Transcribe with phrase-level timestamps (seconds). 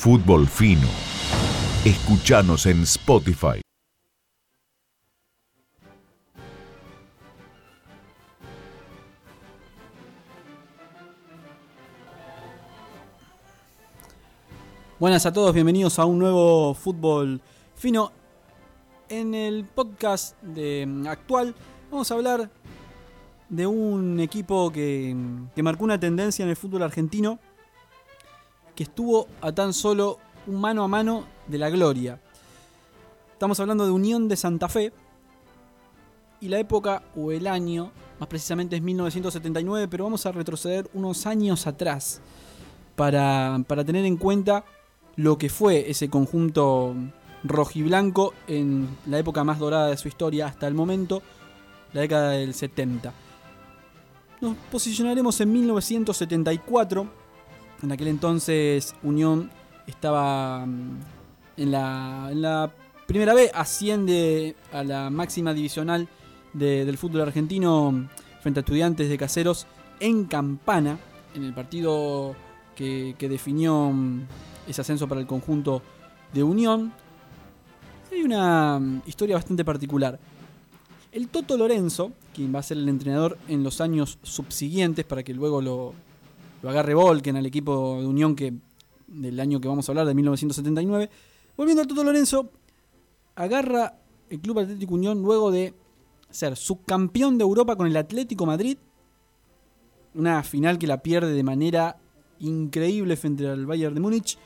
[0.00, 0.88] Fútbol Fino.
[1.84, 3.60] Escuchanos en Spotify.
[14.98, 17.42] Buenas a todos, bienvenidos a un nuevo Fútbol
[17.76, 18.10] Fino.
[19.10, 21.54] En el podcast de, mm, actual
[21.90, 22.50] vamos a hablar
[23.50, 25.14] de un equipo que,
[25.54, 27.38] que marcó una tendencia en el fútbol argentino,
[28.80, 32.18] que estuvo a tan solo un mano a mano de la gloria.
[33.30, 34.90] Estamos hablando de Unión de Santa Fe
[36.40, 41.26] y la época o el año, más precisamente es 1979, pero vamos a retroceder unos
[41.26, 42.22] años atrás
[42.96, 44.64] para, para tener en cuenta
[45.14, 46.94] lo que fue ese conjunto
[47.44, 51.20] rojiblanco en la época más dorada de su historia hasta el momento,
[51.92, 53.12] la década del 70.
[54.40, 57.19] Nos posicionaremos en 1974.
[57.82, 59.50] En aquel entonces Unión
[59.86, 60.98] estaba mm,
[61.56, 62.70] en la, en la
[63.06, 66.08] primera B, asciende a la máxima divisional
[66.52, 68.08] de- del fútbol argentino
[68.42, 69.66] frente a estudiantes de caseros
[69.98, 70.98] en Campana,
[71.34, 72.34] en el partido
[72.76, 74.22] que, que definió mm,
[74.68, 75.82] ese ascenso para el conjunto
[76.32, 76.92] de Unión.
[78.12, 80.18] Hay una mm, historia bastante particular.
[81.12, 85.34] El Toto Lorenzo, quien va a ser el entrenador en los años subsiguientes para que
[85.34, 85.92] luego lo,
[86.62, 88.54] lo agarre Volken al equipo de Unión que
[89.06, 91.10] del año que vamos a hablar, de 1979.
[91.56, 92.50] Volviendo al Toto Lorenzo,
[93.34, 95.74] agarra el Club Atlético Unión luego de
[96.30, 98.78] ser subcampeón de Europa con el Atlético Madrid.
[100.14, 101.96] Una final que la pierde de manera
[102.38, 104.38] increíble frente al Bayern de Múnich.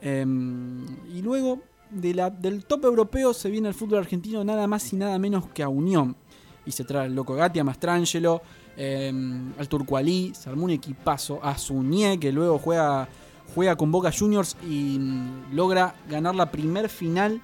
[0.00, 5.18] Em, y luego del top europeo se viene al fútbol argentino nada más y nada
[5.18, 6.16] menos que a Unión.
[6.64, 8.42] Y se trae al Loco Gatti, a Mastrangelo,
[8.76, 13.08] em, al Turco Ali, se armó un equipazo, a Suñé, que luego juega,
[13.54, 17.40] juega con Boca Juniors y mm, logra ganar la primer final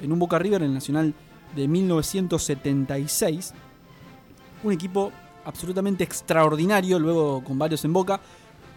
[0.00, 1.14] en un Boca River en el Nacional
[1.54, 3.54] de 1976.
[4.64, 5.12] Un equipo
[5.44, 8.20] absolutamente extraordinario, luego con varios en Boca,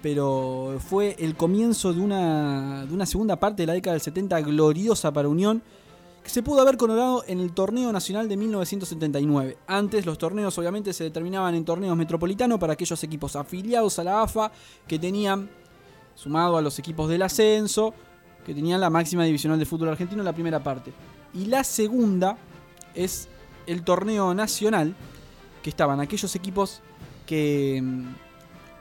[0.02, 4.42] pero fue el comienzo de una, de una segunda parte de la década del 70
[4.42, 5.64] gloriosa para Unión,
[6.26, 9.60] que se pudo haber coronado en el torneo nacional de 1979.
[9.68, 14.24] Antes los torneos obviamente se determinaban en torneos metropolitanos para aquellos equipos afiliados a la
[14.24, 14.52] AFA
[14.88, 15.48] que tenían,
[16.16, 17.94] sumado a los equipos del ascenso,
[18.44, 20.92] que tenían la máxima divisional de fútbol argentino en la primera parte.
[21.36, 22.40] Y la segunda
[22.96, 23.30] es
[23.68, 24.96] el torneo nacional,
[25.62, 26.82] que estaban aquellos equipos
[27.28, 27.84] que,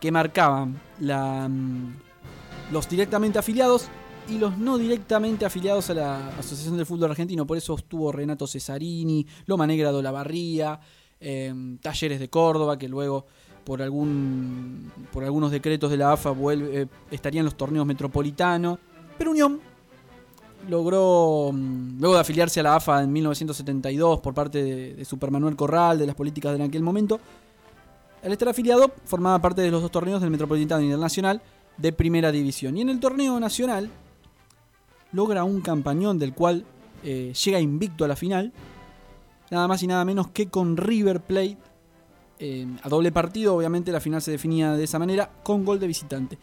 [0.00, 3.90] que marcaban mm, los directamente afiliados
[4.28, 7.46] y los no directamente afiliados a la Asociación del Fútbol Argentino.
[7.46, 10.80] Por eso estuvo Renato Cesarini, Loma Negra de Olavarría,
[11.20, 13.26] eh, Talleres de Córdoba, que luego
[13.64, 18.78] por algún por algunos decretos de la AFA vuelve, eh, estarían los torneos metropolitanos.
[19.16, 19.60] Pero Unión
[20.68, 25.30] logró, mm, luego de afiliarse a la AFA en 1972 por parte de, de Super
[25.30, 27.20] Manuel Corral, de las políticas de aquel momento,
[28.22, 31.42] al estar afiliado formaba parte de los dos torneos del Metropolitano Internacional
[31.76, 32.76] de Primera División.
[32.76, 33.90] Y en el torneo nacional
[35.14, 36.64] logra un campañón del cual
[37.02, 38.52] eh, llega invicto a la final,
[39.50, 41.56] nada más y nada menos que con River Plate.
[42.82, 46.38] a doble partido, obviamente la final se definía de esa manera, con gol de visitante.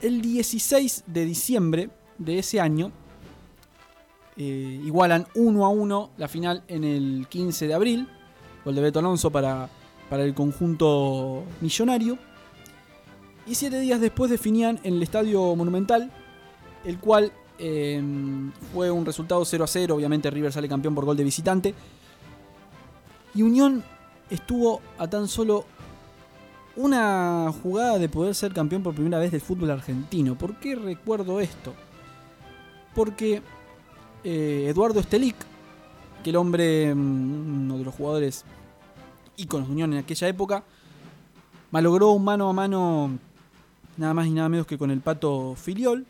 [0.00, 2.92] El 16 de diciembre de ese año,
[4.36, 8.08] eh, igualan 1 a 1 la final en el 15 de abril.
[8.64, 9.68] Gol de Beto Alonso para,
[10.08, 12.18] para el conjunto millonario.
[13.46, 16.12] Y siete días después definían en el Estadio Monumental,
[16.84, 17.32] el cual
[17.64, 18.02] eh,
[18.72, 19.94] fue un resultado 0 a 0.
[19.94, 21.74] Obviamente River sale campeón por gol de visitante.
[23.34, 23.84] Y Unión
[24.28, 25.64] estuvo a tan solo
[26.74, 30.36] una jugada de poder ser campeón por primera vez del fútbol argentino.
[30.36, 31.72] ¿Por qué recuerdo esto?
[32.96, 33.42] Porque
[34.24, 35.36] eh, Eduardo Estelic,
[36.24, 38.44] que el hombre, mm, uno de los jugadores
[39.36, 40.64] íconos de Unión en aquella época,
[41.70, 43.18] malogró un mano a mano
[43.96, 46.06] nada más y nada menos que con el pato Filiol.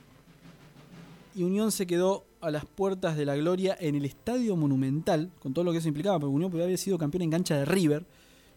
[1.34, 5.54] Y Unión se quedó a las puertas de la gloria en el Estadio Monumental, con
[5.54, 8.04] todo lo que eso implicaba, porque Unión podría haber sido campeón en cancha de River,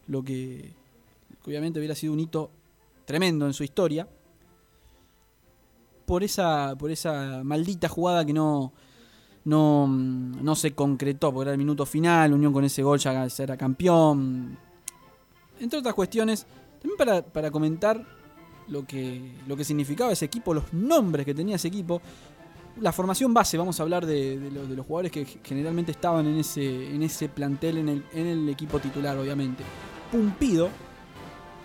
[0.07, 0.73] lo que,
[1.43, 2.49] que obviamente hubiera sido un hito
[3.05, 4.07] tremendo en su historia.
[6.05, 8.73] Por esa, por esa maldita jugada que no,
[9.45, 13.55] no, no se concretó, porque era el minuto final, Unión con ese gol ya era
[13.55, 14.57] campeón.
[15.59, 16.45] Entre otras cuestiones,
[16.81, 18.05] también para, para comentar
[18.67, 22.01] lo que, lo que significaba ese equipo, los nombres que tenía ese equipo.
[22.81, 27.03] La formación base, vamos a hablar de, los, jugadores que generalmente estaban en ese, en
[27.03, 29.63] ese plantel, en el, equipo titular, obviamente.
[30.11, 30.69] Pumpido,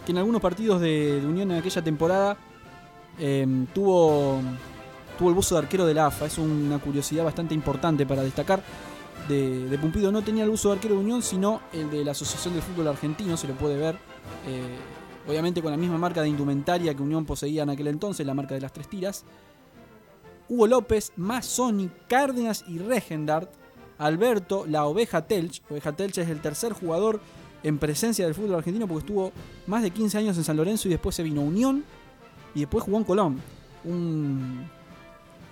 [0.07, 2.37] que en algunos partidos de, de Unión en aquella temporada
[3.19, 4.41] eh, tuvo,
[5.11, 6.27] estuvo el buzo de arquero de la AFA.
[6.27, 8.63] Es una curiosidad bastante importante para destacar.
[9.29, 12.55] De, Pumpido no tenía el buzo de arquero de Unión, sino el de la Asociación
[12.55, 13.97] de Fútbol Argentino, se lo puede ver.
[14.47, 14.77] Eh,
[15.29, 18.55] obviamente con la misma marca de indumentaria que Unión poseía en aquel entonces, la marca
[18.55, 19.25] de las tres tiras.
[20.51, 23.51] Hugo López, Mazzoni, Cárdenas y Regendart.
[23.99, 25.63] Alberto, la oveja Telch.
[25.71, 27.21] Oveja Telch es el tercer jugador
[27.63, 29.33] en presencia del fútbol argentino porque estuvo
[29.67, 31.85] más de 15 años en San Lorenzo y después se vino a Unión
[32.55, 33.41] y después jugó en Colón.
[33.85, 34.67] Un,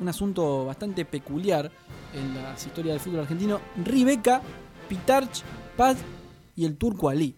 [0.01, 1.71] un asunto bastante peculiar
[2.13, 3.61] en las historias del fútbol argentino.
[3.85, 4.43] Ribeca,
[4.89, 5.43] Pitarch,
[5.77, 5.99] Paz
[6.57, 7.37] y el turco Ali.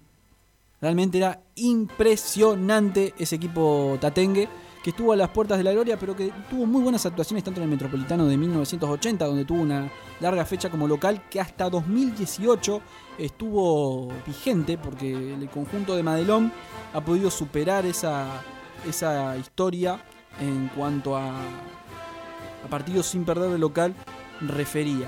[0.80, 4.48] Realmente era impresionante ese equipo tatengue
[4.82, 7.60] que estuvo a las puertas de la gloria, pero que tuvo muy buenas actuaciones tanto
[7.60, 9.90] en el Metropolitano de 1980, donde tuvo una
[10.20, 12.80] larga fecha como local, que hasta 2018
[13.18, 16.52] estuvo vigente, porque el conjunto de Madelón
[16.94, 18.42] ha podido superar esa,
[18.88, 20.02] esa historia
[20.40, 23.94] en cuanto a, a partidos sin perder de local
[24.40, 25.06] refería.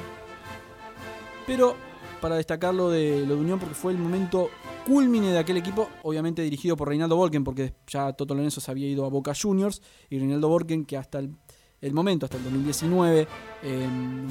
[1.46, 1.76] Pero
[2.20, 4.50] para destacar lo de, lo de Unión, porque fue el momento
[4.86, 8.88] culmine de aquel equipo, obviamente dirigido por Reinaldo Borken, porque ya Toto Lorenzo se había
[8.88, 13.26] ido a Boca Juniors, y Reinaldo Borken, que hasta el, momento, hasta el 2019,
[13.62, 13.88] eh,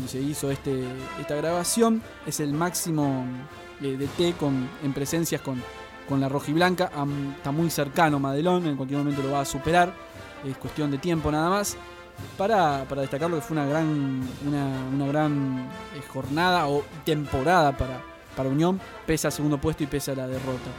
[0.08, 0.84] se hizo este,
[1.20, 3.26] esta grabación, es el máximo
[3.82, 4.36] eh, de T
[4.84, 5.62] en presencias con,
[6.08, 6.92] con la rojiblanca,
[7.38, 9.94] está muy cercano Madelón, en cualquier momento lo va a superar,
[10.46, 11.78] es cuestión de tiempo nada más.
[12.38, 18.11] Para, para destacar lo que fue una gran, una gran eh, jornada o temporada para,
[18.36, 20.72] para Unión, pese al segundo puesto y pese a la derrota.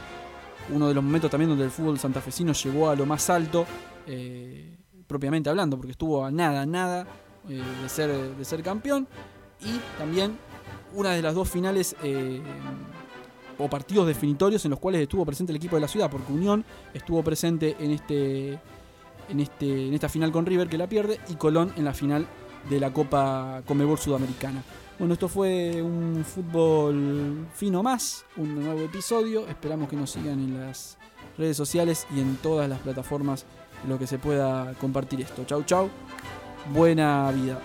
[0.71, 3.67] Uno de los momentos también donde el fútbol santafesino llegó a lo más alto,
[4.07, 4.77] eh,
[5.07, 7.07] propiamente hablando, porque estuvo a nada, nada
[7.49, 9.09] eh, de, ser, de ser campeón.
[9.61, 10.39] Y también
[10.95, 12.41] una de las dos finales eh,
[13.59, 16.65] o partidos definitorios en los cuales estuvo presente el equipo de la ciudad, porque Unión
[16.95, 18.59] estuvo presente en, este,
[19.29, 22.27] en, este, en esta final con River que la pierde y Colón en la final
[22.69, 24.63] de la Copa Comebol Sudamericana.
[25.03, 29.49] Bueno, esto fue un fútbol fino más, un nuevo episodio.
[29.49, 30.97] Esperamos que nos sigan en las
[31.37, 33.45] redes sociales y en todas las plataformas
[33.89, 35.43] lo que se pueda compartir esto.
[35.45, 35.91] Chau, chau.
[36.73, 37.59] Buena vida.